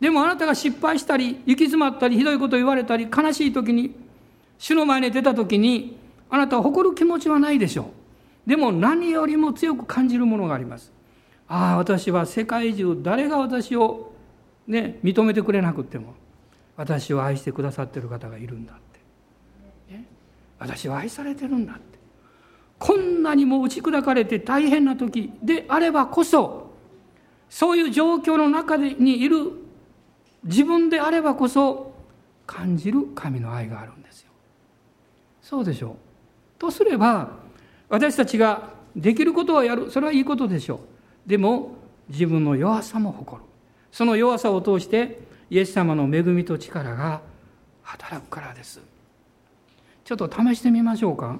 [0.00, 3.94] でもあなたが失敗したり、行き詰まったり、ひどいこと言われたり、悲しい時に、
[4.58, 5.96] 主の前に出た時に、
[6.28, 7.90] あなたは誇る気持ちはないでしょ
[8.46, 8.50] う。
[8.50, 10.92] でも何よりも強く感じるものがあります。
[11.48, 14.11] ああ、私は世界中誰が私を
[14.66, 16.14] ね、認めてくれなくても、
[16.76, 18.76] 私を愛してくださってる方がいるんだっ
[19.88, 19.94] て。
[19.94, 20.04] ね、
[20.58, 21.92] 私は愛されてるんだって。
[22.82, 26.72] こんなにも打ち砕かれて大変な時であればこそ
[27.48, 29.52] そういう状況の中にいる
[30.42, 31.94] 自分であればこそ
[32.44, 34.32] 感じる神の愛があるんですよ。
[35.42, 35.94] そうでしょう。
[36.58, 37.30] とすれば
[37.88, 40.80] 私たちができることはやるそれはいいことでしょ
[41.26, 41.28] う。
[41.28, 41.76] でも
[42.08, 43.48] 自分の弱さも誇る。
[43.92, 47.20] その弱さを通してイエス様の恵みと力が
[47.82, 48.80] 働くからです。
[50.04, 51.38] ちょっと試してみましょうか。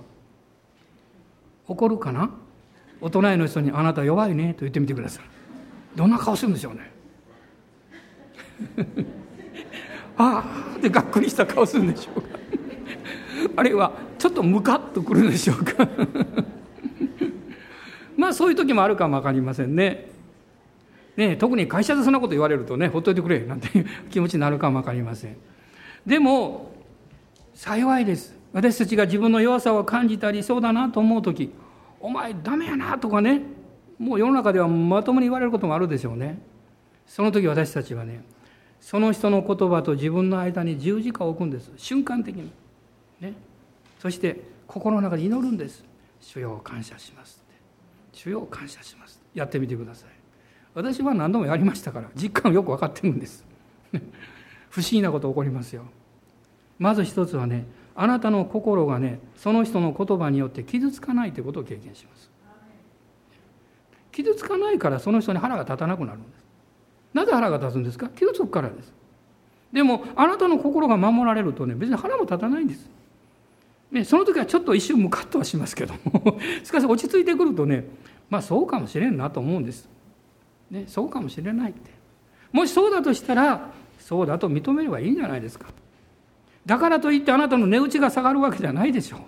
[1.66, 2.30] 怒るかな？
[3.00, 5.24] お隣の人に「あなた弱いね」と言ってみてください。
[5.96, 6.92] どんな顔するんでしょうね。
[10.18, 12.28] ああってがっくりした顔するんでしょうか。
[13.56, 15.88] あるいはちょっとムカッとくるんでしょうか。
[18.16, 20.11] まあそういう時もあるかも分かりませんね。
[21.16, 25.36] ね特に会社でそんなこと言われるとねほっといてくれなんていう気持ちになるかも分かりません。
[26.06, 26.72] でも
[27.54, 28.34] 幸いです。
[28.52, 31.52] 私たちが自分の弱さを感じたりそうだなと思う時
[32.00, 33.40] お前ダメやなとかね
[33.98, 36.40] もう世の中ではまともに言われることもあるでしょうね。
[37.06, 38.24] その時私たちはね
[38.80, 41.70] その人の言葉と自分の間に十字架を置くんです。
[41.76, 42.50] 瞬間的に。
[43.20, 43.34] ね。
[44.00, 45.84] そして心の中で祈るんです。
[46.20, 47.42] 主よ感謝します
[48.12, 50.10] 主よ感謝しますやってみてください。
[50.74, 53.44] 私は何度もやりましたから実感よく分かってるんです。
[54.70, 55.82] 不思議なこと起こりますよ。
[56.78, 62.30] まず一つはねあなたの心がねその人の言葉によって傷つかないということを経験します。
[64.12, 66.44] 傷つかないからその人に腹が立たなくなるんです。
[67.12, 68.08] なぜ腹が立つんですか？
[68.08, 68.92] 傷つくからです。
[69.72, 72.90] でもあなたの心が守られるとね別に腹も立たないんです。
[73.90, 76.38] ね、その時はちょっと一瞬ムカッとはしますけども。
[76.64, 77.86] しかし落ち着いてくるとね
[78.30, 79.86] まあそうかもしれんなと思うんです、
[80.72, 81.90] ね、そうかもしれないって
[82.50, 85.66] もしそうだとしたらそうだと認めればいいんじゃないですか
[86.66, 89.20] だからといってあなたの値打ちが下がるわけじゃないでしょう。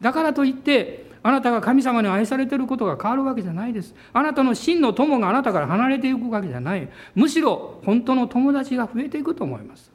[0.00, 3.94] だからといってあなたが神様に愛されていることが変わるわけじゃないです。
[4.14, 6.88] あなたの真の友があなたから離れていくわけじゃない。
[7.14, 9.92] むしろ本当の友達が増えていくと思います。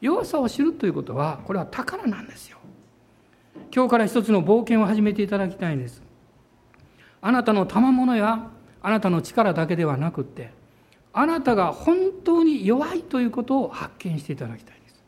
[0.00, 2.56] 弱さを知るということはこれは宝なんですよ。
[3.74, 6.02] 今日から一つの冒険を始めていただきたいんです。
[7.20, 8.48] あなたの賜物や
[8.86, 10.52] あなたの力だけではなくって
[11.12, 15.02] あなたが本当に弱いということを発見していただきたいです。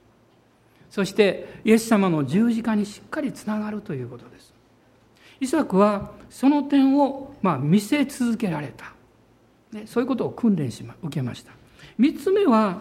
[0.91, 4.53] そしてイエス様の十字架にしっかりつながるということです。
[5.39, 8.95] イサクはその点をまあ見せ続けられた、
[9.71, 11.53] ね、そういうことを訓練し、ま、受けました。
[12.01, 12.79] 3つ目は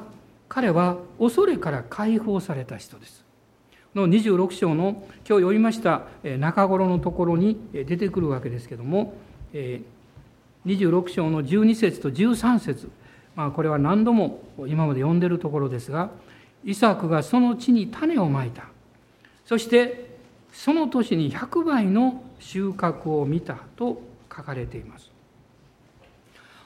[0.50, 3.24] 彼は恐れから解放された人です。
[3.94, 6.08] の26章の今日読みました
[6.40, 9.14] 中頃のところに出てくるわけですけども
[10.68, 12.90] 26章の12節と13節。
[13.36, 16.10] まあこれは何度も今まで読んでるところですが
[16.66, 18.66] イサクがその地に種をまいた。
[19.46, 20.18] そして
[20.52, 24.02] その年に100倍の収穫を見たと
[24.36, 25.10] 書かれています。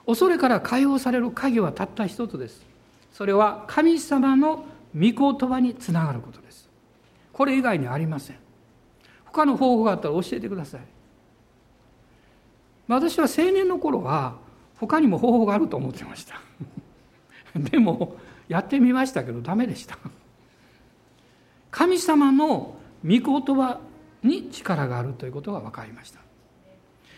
[0.07, 2.65] 恐れから解放される鍵はたった一つです。
[3.13, 6.69] それは神様の御言葉につながることです。
[7.31, 8.37] これ以外にありません。
[9.25, 10.81] 他の方法があったら教えてください。
[12.87, 14.35] 私は青年の頃は
[14.77, 16.41] 他にも方法があると思ってました。
[17.55, 18.17] でも
[18.47, 19.97] やってみましたけどダメでした。
[21.69, 23.21] 神様の御言
[23.55, 23.79] 葉
[24.23, 26.19] に力があるということが分かりました。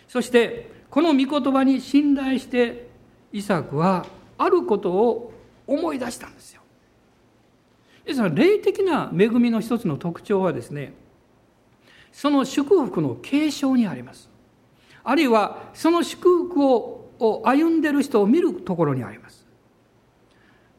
[0.08, 2.88] そしてこの御言葉に信頼して
[3.32, 4.06] イサクは
[4.38, 5.34] あることを
[5.66, 6.62] 思い出したんですよ。
[8.06, 10.94] ですから霊的な恵みの一つの特徴はですね
[12.12, 14.30] その祝福の継承にあります。
[15.04, 19.46] あるいはその祝福を歩んでる人を見るところにあります。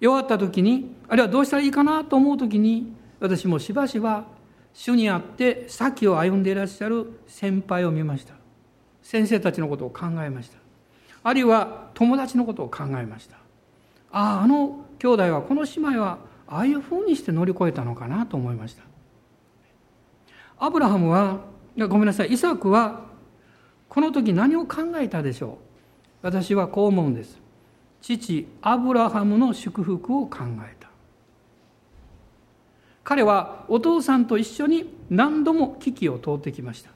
[0.00, 4.26] 弱った時にあるいはどうしたらいいかなと思う時に私もしばしば
[4.72, 8.34] 主にあって先を歩んでいらっしゃる先輩を見ました。
[9.02, 10.58] 先生たちのことを考えました。
[11.22, 13.36] あるいは友達のことを考えました。
[14.10, 18.82] あああの兄弟はこの姉妹はああいうふうにして乗り越えたのかなと思いました。
[20.58, 21.40] アブラハムは
[21.76, 23.13] ごめんなさいイサクは
[23.94, 25.56] この時何を考えたでしょう？
[26.22, 27.38] 私はこう思うんです。
[28.02, 30.88] 父アブラハムの祝福を考えた。
[33.04, 36.90] 彼はお父さんと一緒に何度も危機を通ってきました。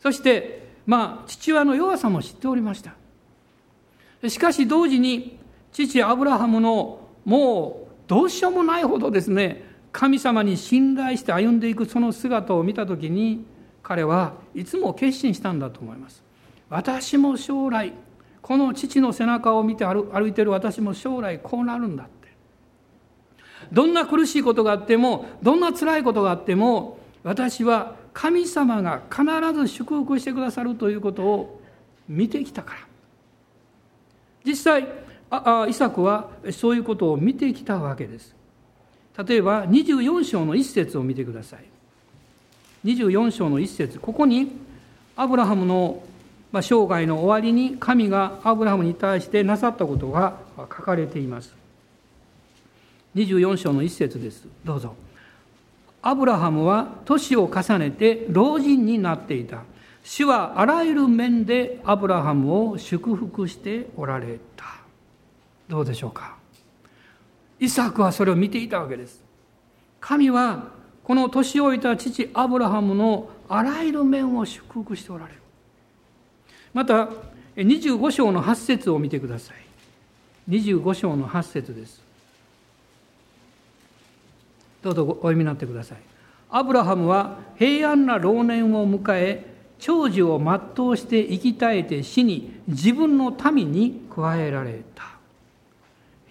[0.00, 2.94] そしてまあ父親の弱さも知っておりました。
[4.30, 5.38] しかし同時に
[5.72, 9.62] 父アブラハムのもうどうしようもないほどですね
[9.92, 13.44] 神様に信頼して歩んでいくその姿を見た時に
[13.86, 16.20] 彼はいつも決心したんだと思います。
[16.68, 17.92] 私も将来
[18.42, 22.28] この父の背中を見て歩いている私も将来こうなるんだって。
[23.70, 31.62] どんな苦しいことがあってもどんな辛いことがあっても私は神様が必ず祝福してくださるということを
[32.08, 32.80] 見てきたから。
[34.44, 34.88] 実際
[35.30, 38.34] ああイサクはそういうことを見てきたわけです。
[39.24, 41.75] 例えば24章の一節を見てください。
[42.84, 43.98] 24章の一節。
[43.98, 44.52] ここに
[45.16, 46.02] アブラハムの
[46.52, 51.54] 生涯の終わりに神がアブラハムに対してなさったことが書かれています。
[53.14, 54.46] 24章の一節です。
[54.64, 54.94] どうぞ。
[56.02, 59.62] アブラハムは年を重ねて老人になっていた。
[60.04, 64.64] 主はあらゆる面でアブラハムを祝福しておられた。
[65.68, 66.36] どうでしょうか。
[67.58, 69.20] イサクはそれを見ていたわけです。
[69.98, 70.75] 神は
[71.06, 75.38] この年老いた父アブラハムのあらゆる面を祝福しておられる。
[76.74, 77.08] また
[77.54, 79.56] 25章の8節を見てください。
[80.50, 82.02] 25章の8節です。
[84.82, 85.98] どうぞお読みになってください。
[86.50, 89.46] アブラハムは平安な老年を迎え
[89.78, 95.04] 長寿を全うして生き絶えて死に自分の民に加えられた。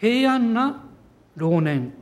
[0.02, 0.84] 平安な
[1.38, 1.94] 老年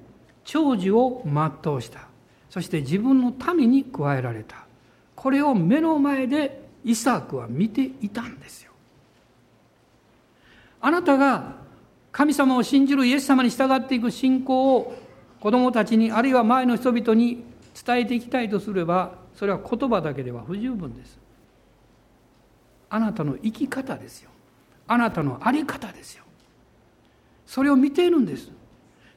[0.43, 2.12] 長寿を全うした。
[2.53, 4.67] そして自分の民に加えられた。
[5.15, 8.71] これを目の前でイサクは見ていたんですよ。
[10.79, 11.55] あなたが
[12.11, 14.95] 神様を信じるイエス様に従っていく信仰を
[15.39, 17.43] 子供たちにあるいは前の人々に
[17.83, 21.17] 伝えていきたいとすればそれは言葉だけでは不十分です。
[22.87, 24.29] あなたの生き方ですよ。
[24.85, 26.23] あなたの在り方ですよ。
[27.47, 28.51] それを見ているんです。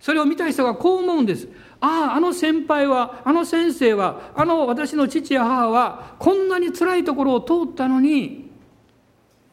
[0.01, 1.49] それを見た人がこう思うんです。
[1.81, 8.51] あああの先輩はあの先生はあの私の父や母はこんなに辛いところを通ったのに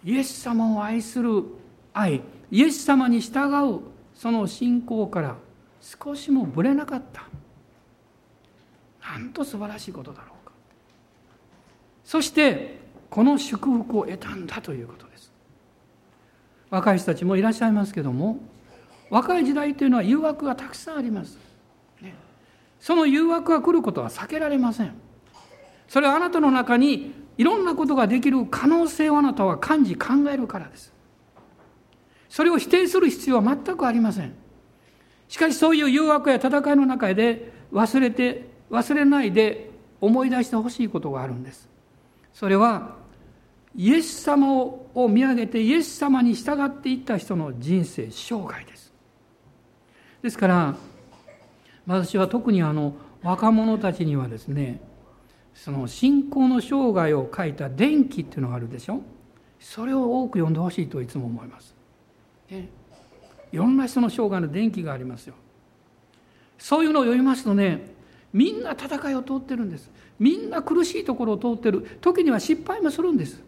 [0.05, 1.43] イエス様を愛する
[1.93, 3.81] 愛イエス様に従う
[4.13, 5.35] その信仰から
[5.81, 7.23] 少しもぶれなかった。
[9.01, 10.53] なんと素晴らしいことだろうか。
[12.05, 12.79] そして
[13.09, 15.31] この祝福を得たんだということです。
[16.69, 18.39] 若い人たちもいらっしゃいますけども
[19.13, 21.37] 若い時代というのは誘惑がたくさんあります、
[22.79, 24.95] その誘惑が来ることは避けられません。
[25.87, 30.91] それはあなたの中にいろんなことができる可能性をあなたは感じ考えるからです。
[32.27, 34.33] それを否定する必要は全くありません。
[35.27, 39.69] しかしそういう誘惑や戦いの中で忘れて忘れないで
[40.01, 41.69] 思い出してほしいことがあるんです。
[42.33, 42.95] それは
[43.75, 48.92] イエス様を見上げてイエス様に従っていった人の人生生涯です。
[50.23, 50.75] ですから
[51.85, 54.81] 私は特にあの若者たちにはですね
[55.53, 59.01] その信仰の生涯を書いた伝記っていうのがあるでしょ？
[59.59, 61.75] それを多く読んでほしいといつも思います。
[62.49, 62.69] ね、
[63.51, 65.35] いろんな人の生涯の伝記がありますよ。
[66.57, 67.93] そういうのを読みますとね
[68.31, 69.91] みんな戦いを通ってるんです。
[70.19, 73.43] みんな苦しいところを通ってる時には失敗もするんです。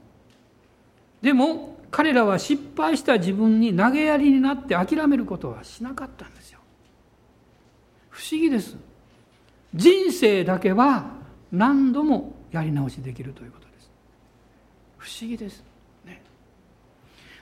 [1.22, 6.55] でも彼らは失敗した自分に投げやりになって諦めることはしなかったんですよ
[8.16, 8.78] 不思議です。
[9.74, 11.12] 人生だけは
[11.52, 13.92] 何度もやり直しできるということです。
[14.98, 15.62] 不思議です、
[16.06, 16.22] ね、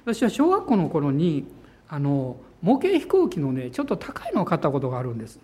[0.03, 1.45] 私は小学校の頃に
[1.87, 5.39] あの模型飛行機のねちょっと高いのを買ったことがあるんです、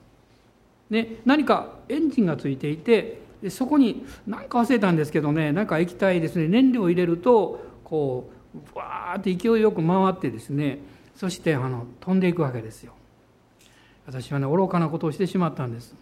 [0.90, 10.80] ね、何かエンジンがついていてでそこに何か忘れたんですけどねなんか液体ですね燃料を入れるとこうわーって勢いよく回ってですね
[11.16, 12.94] そしてあの飛んでいくわけですよ。
[14.10, 15.94] 私はね愚かなことをしてしまったんです。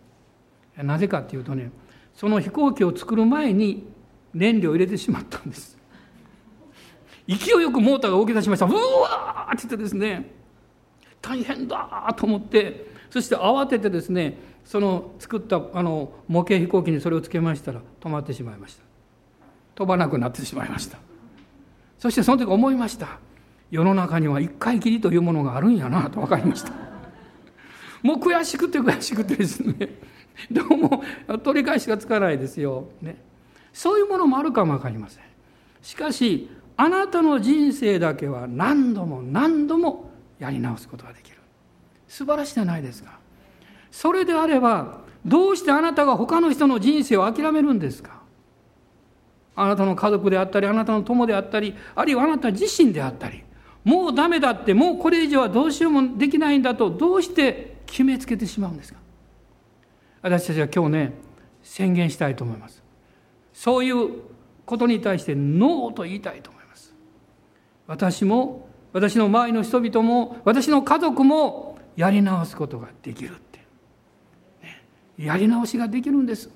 [0.77, 1.71] なぜかっていうとね
[2.15, 3.85] その飛行機を作る前に
[4.33, 5.77] 燃料を入れてしまったんです。
[7.27, 8.65] 勢いよくモーターが動き出しました。
[8.65, 10.31] うわーって言ってですね
[11.21, 18.83] 大変だと思ってそして慌ててですねその作ったあの模型飛行機にそれをつけましたら止まってしまいました。
[19.75, 20.97] 飛ばなくなってしまいました。
[21.99, 23.19] そしてその時思いました。
[23.69, 26.86] 世の中には一回きりというものがあるんやなと分かりました。
[28.01, 29.89] もう悔しくて悔しくてですね。
[30.51, 31.03] どうも
[31.43, 33.17] 取り返しがつかないですよ、ね、
[33.73, 35.23] そういうものもあるかも分かりません。
[35.81, 41.37] しかしあなたの人生だけは何度も何度もやり直すことができる。
[42.07, 43.19] 素晴らしいじゃないですか。
[43.89, 48.21] それであればどうしてあなたが他の人の人生を諦めるんですか。
[49.55, 53.43] あなたの家族であったりあなたの友であったりあるいはあなた自身であったり。
[53.83, 58.99] もうダメだってもうこれ以上はどうしようもできないんだとどうして決めつけてしまうんですか？
[60.21, 61.13] 私たちは今日ね
[61.63, 62.83] 宣言したいと思います。
[63.53, 64.21] そういう
[64.65, 66.93] ことに対してノーと言いたいと思います。
[67.87, 73.59] 私も私の周りの人々も私の家族もやり直すことができるって、
[74.61, 74.83] ね、
[75.17, 76.49] やり直しができるんです。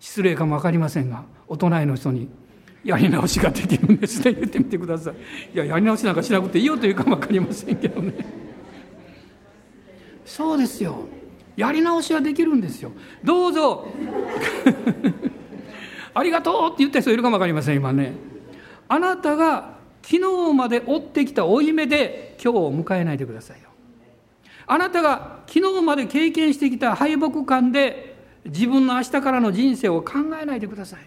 [0.00, 2.28] 失礼かも分かりませんがお隣の人に
[2.84, 4.34] やり直しができるんですね。
[4.34, 5.14] 言ってみてください。
[5.54, 8.43] いややり直しなんかしなくていいよというか分かりませんけどね。
[10.24, 11.06] そうですよ。
[11.56, 12.90] やり直しはできるんですよ。
[13.22, 13.86] どうぞ。
[16.14, 18.12] ありがとうって言った人いるかも分かりません今ね。
[18.88, 23.68] あなたが昨日まで追ってきた負い目で今日を迎えないでくださいよ。
[24.66, 28.14] あなたが昨日まで経験してきた敗北感で
[28.44, 31.00] 自分の明日からの人生を考えないでください。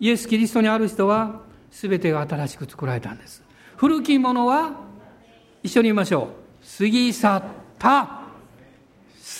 [0.00, 3.42] イエス・キリストにある人は全てが新しく作られたんです。
[3.76, 4.72] 古きものは
[5.62, 6.30] 一緒に言いましょ
[6.62, 6.78] う。
[6.78, 7.42] 過ぎ去っ
[7.80, 8.20] た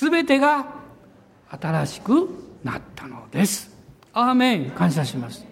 [0.01, 0.67] 全てが
[1.49, 2.29] 新しく
[2.65, 3.71] なったのです。
[4.13, 4.71] アーメン。
[4.71, 5.47] 感謝します。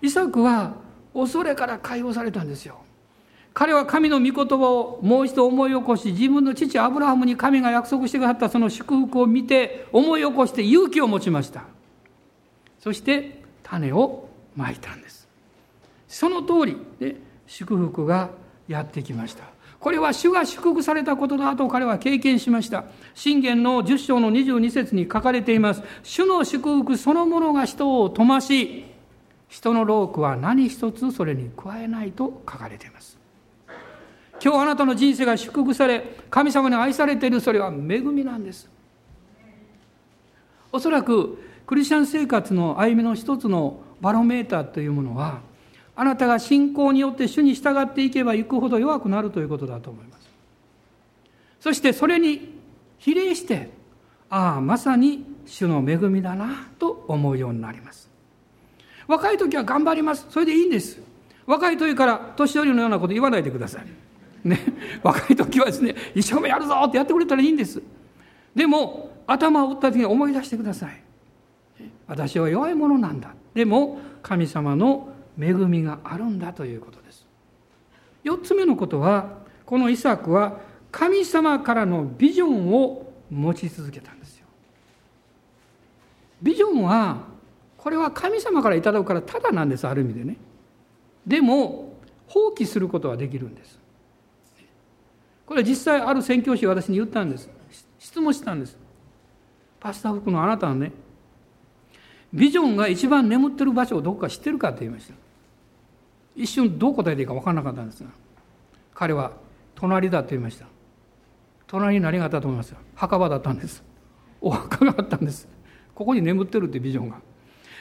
[0.00, 0.74] イサクは
[1.12, 2.76] 恐れから解放されたんですよ。
[3.52, 11.64] 彼は神の御言葉をもう一度思い起こし自分の父アブラハムに神が約束してくださったその祝福を見て思い起こして勇気を持ちました。
[12.78, 15.28] そして種をまいたんです。
[16.06, 17.16] その通りで
[17.46, 18.30] 祝福が
[18.68, 19.44] やってきました。
[19.80, 22.84] これは主が祝福されたことだと彼は経験しました。
[23.14, 25.82] 信玄の10章の22節に書かれています。
[26.02, 28.84] 主の祝福そのものが人を富まし
[29.48, 33.18] 人の労苦は何一つそれに加えないと書かれています。
[34.42, 38.68] 今日あなたの人生が祝福され神様に愛されているそれは恵みなんです。
[40.72, 45.40] おそらくクリスチャン生活の歩みの一つのバロメーターというものは
[46.00, 50.30] あなたが信仰によって主に従っていけばいくほど弱くなるということだと思います。
[51.60, 52.58] そしてそれに
[52.96, 53.68] 比例して
[54.30, 58.08] ああまさに主の恵みだなと思うようになります。
[59.08, 60.26] 若い時は頑張ります。
[60.30, 61.02] それでいいんです。
[61.44, 64.48] 若い時から年寄りのようなこと言わないでください。
[64.48, 64.58] ね。
[65.02, 67.82] 若い時はですね一生懸命やるぞってやってくれたらいいんです。
[68.54, 71.02] でも頭を打った時に思い出してください。
[72.06, 73.34] 私は弱いものなんだ。
[73.52, 77.26] でも神様の恵みがあるんだということです。
[78.24, 80.58] 4つ目のことはこのイサクは
[80.90, 84.46] 神様からのビジョンを持ち続けたんですよ。
[86.42, 87.18] ビジョンは
[87.76, 90.36] これは神様からいただくからただなんですある意味でね。
[91.26, 91.94] でも
[92.26, 93.78] 放棄することはできるんです。
[95.46, 97.48] これ実際ある宣教師私に言ったんです。
[97.98, 98.76] 質問したんです。
[99.78, 100.92] パスタ服のあなたはね
[102.32, 105.14] ビジョンが一番眠ってる場所をどこか知ってるかと言いました。
[106.36, 108.10] 一瞬どう答えていいか分からなかったんですが
[108.94, 109.32] 彼は
[109.74, 110.66] 隣だと言いました。
[111.66, 112.74] 隣に何があったと思います？
[112.94, 113.82] 墓場だったんです。
[114.40, 115.48] お墓があったんです。
[115.94, 117.20] ここに眠ってるってビジョンが。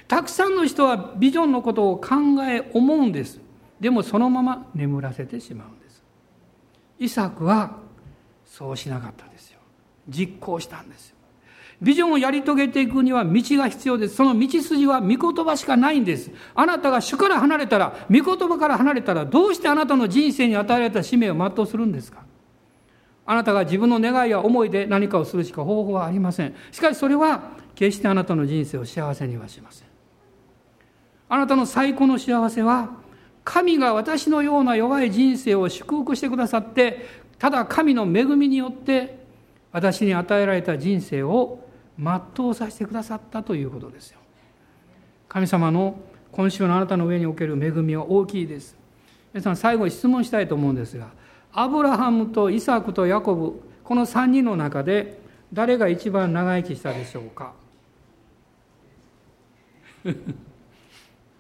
[0.08, 2.16] たくさんの人はビジョンのことを考
[2.50, 3.40] え思うんです。
[3.80, 6.04] でもそのまま眠らせてしまうんです。
[7.00, 7.78] イサクは
[8.46, 9.60] そうしなかったんですよ。
[10.08, 11.16] 実行したんですよ。
[11.82, 14.16] ビジョンをやり遂げていくには道が必要です。
[14.16, 16.30] その道筋は御言葉しかないんです。
[16.54, 22.24] あなたが主から離れたら、御言葉から離れたら、どうしてあなたの人生に与えられた使命を全うするんですか？
[23.26, 26.56] あなたが自分の願いや思いで何かをするしか方法はありません。
[26.72, 29.88] しかしそれは、決してあなたの人生を幸せにはしません。
[31.30, 32.98] あなたの最高の幸せは、
[33.46, 37.06] 神が私のような弱い人生を祝福してくださって、
[37.38, 39.20] ただ神の恵みによって
[39.72, 41.69] 私に与えられた人生を
[42.00, 44.20] 全うさせてくださったということですよ。
[45.28, 46.00] 神様の
[46.32, 48.78] 今週のあなたの上における恵みは大きいです。
[49.34, 51.10] 皆さん最後に質問したいと思うんですが、
[51.52, 55.20] アブラハムとイサクとヤコブ、この3人の中で
[55.52, 57.54] 誰が一番長生きしたでしょうか？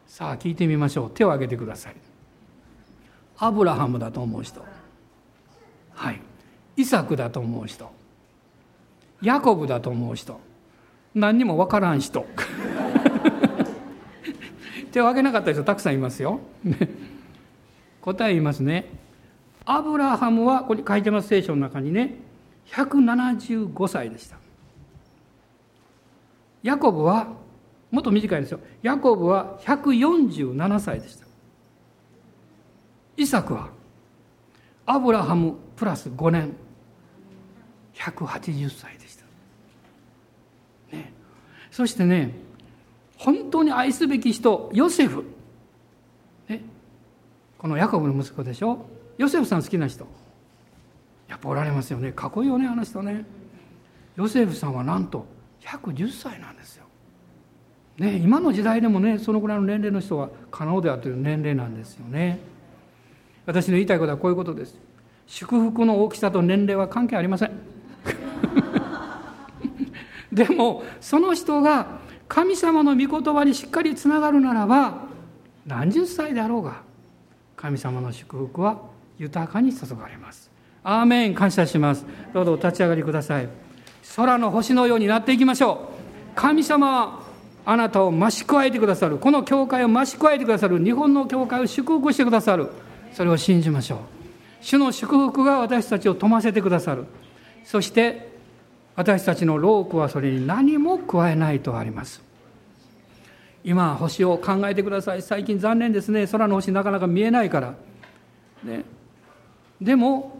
[0.08, 1.12] さあ聞いてみましょう。
[1.12, 1.96] 手を挙げてください。
[3.38, 4.66] アブラハムだと思う人。
[5.94, 6.20] はい。
[6.76, 7.90] イサクだと思う人。
[9.22, 10.40] ヤコブだと思う人。
[11.16, 12.26] 何にも分からん人。
[14.92, 16.40] 手を挙げなかった人たくさんいますよ。
[18.02, 18.86] 答え言いますね。
[19.66, 22.16] アブラハムはここに書いてます聖書の中にね。
[22.68, 24.38] 175歳でした。
[26.64, 27.28] ヤコブは
[27.92, 28.60] もっと短いんですよ。
[28.82, 31.26] ヤコブは147歳でした。
[33.18, 33.70] イサクは
[34.86, 36.56] アブラハムプラス5年。
[37.94, 38.99] 180歳。
[41.72, 42.32] そしてね
[43.18, 45.26] 本当に愛すべき人ヨセフ、
[46.48, 46.62] ね、
[47.58, 48.86] このヤコブの息子でしょ？
[49.18, 50.08] ヨセフさん好きな人。
[51.28, 52.12] やっぱおられますよね。
[52.12, 53.26] かっこいいよねあの人ね。
[54.16, 55.26] ヨセフさんはなんと
[55.62, 56.86] 110歳なんですよ、
[57.98, 62.40] ね、今の時代でもねそのぐらいの年齢の人は可能であるという年齢なんですよね。
[63.46, 64.78] 私の言いたいことはこういうことです。
[65.28, 67.52] 祝福の大きさと年齢は関係ありません。
[70.32, 75.06] でもその人が神様の御言葉にしっかりつながるならば
[75.66, 76.82] 何十歳であろうが
[77.56, 78.80] 神様の祝福は
[79.18, 80.50] 豊かに注がれます。
[80.82, 81.36] アーメン。
[81.36, 82.06] 感謝します。
[82.34, 83.50] どうぞお立ち上がりください。
[84.16, 85.92] 空の星のようになっていきましょ
[86.34, 86.36] う。
[86.36, 87.20] 神様は
[87.66, 89.18] あなたを増し加えてくださる。
[89.18, 90.84] この教会を増し加えてくださる。
[90.84, 92.70] 日本の教会を祝福してくださる。
[93.14, 94.00] それを信じましょう。
[94.62, 97.06] 主の祝福が私たちを富ませてくださる。
[97.66, 98.29] そして
[99.00, 102.22] 私たちの労苦はそれに何も加えないとあります。
[103.64, 105.22] 今星を考えてください。
[105.22, 106.28] 最近残念ですね。
[106.28, 107.76] 空の星なかなか見えないから、
[108.62, 108.84] ね、
[109.80, 110.38] でも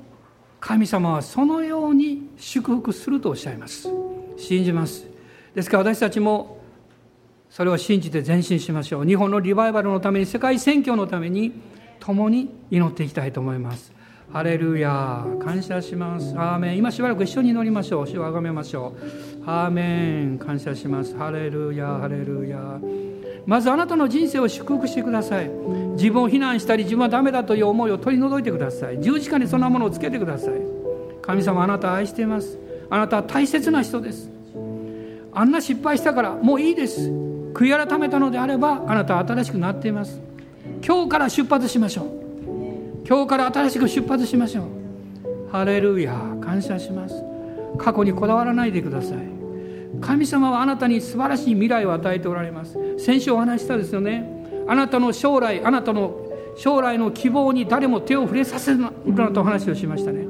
[0.60, 3.88] 神様はそのように祝福するとおっしゃいます。
[4.36, 5.08] 信じます。
[5.56, 6.60] ですから私たちも
[7.50, 9.06] それを信じて前進しましょう。
[9.06, 11.54] 日本のリバイバルのために世界宣教のために
[12.02, 13.94] 共に祈っていきたいと思います。
[14.32, 16.36] ハレルヤ感謝します。
[16.38, 16.78] アーメン。
[16.78, 18.08] 今しばらく一緒に祈りましょう。
[18.08, 19.50] 主をあがめましょう。
[19.50, 20.38] アーメン。
[20.38, 21.18] 感謝します。
[21.18, 22.80] ハレルヤハレルヤ
[23.48, 25.50] まずあなたの人生を祝福してください。
[25.94, 29.02] 自分を非難したり自分はダメだという思いを取り除いてください。
[29.02, 30.54] 十字架にそんなものをつけてください。
[31.24, 32.60] 神様あなたを愛しています。
[32.92, 34.30] あなたは大切な人です。
[35.34, 37.10] あんな失敗したからもういいです。
[37.56, 40.22] 悔い改めたのであればあなたは新しくなっています。
[40.86, 42.19] 今日から出発しましょう。
[43.08, 45.52] 今日から新しく出発しましょう。
[45.52, 47.16] ハレルヤ感謝します。
[47.78, 49.18] 過去にこだわらないでください。
[50.02, 52.78] 神様はあなたに素晴らしい未来を与えておられます。
[53.00, 54.46] 先週お話したですよね。
[54.68, 56.16] あなたの将来あなたの
[56.56, 58.92] 将来の希望に誰も手を触れさせるな
[59.32, 60.28] と話をしましたね。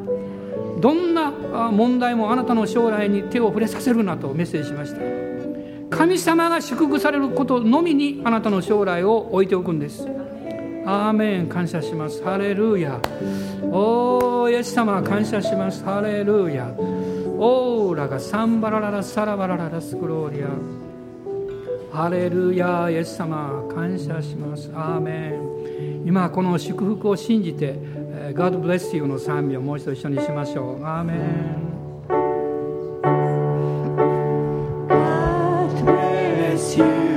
[0.79, 1.31] どんな
[1.71, 5.01] 問題もあなたの将来に手を触れさせるなとメッセージしました。
[5.89, 10.07] 神様が祝福されることのみにあなたの将来を置いておくんです。
[10.85, 12.23] アーメン感謝します。
[12.23, 12.99] ハレルヤ
[13.63, 15.83] おーイエス様感謝します。
[15.83, 20.47] ハレルヤオーラがサンバラララサラバラララスクローリア。
[21.91, 24.71] ハレルヤイエス様感謝します。
[24.73, 27.73] アーメン今この祝福を信じて
[28.33, 30.83] God bless you の賛美をもう一度一緒にしましょう。
[30.83, 31.17] アーメン
[34.87, 37.08] God bless you.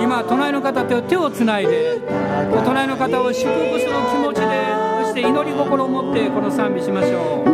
[0.00, 1.98] 今、隣の方と手をつないで、
[2.52, 4.46] お隣の方を祝福する気持ちで、
[5.02, 7.53] そして祈り心を持ってこの賛美しましょう。